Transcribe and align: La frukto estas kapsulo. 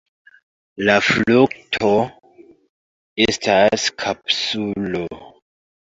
La 0.87 0.95
frukto 1.07 1.91
estas 3.27 3.87
kapsulo. 4.05 5.05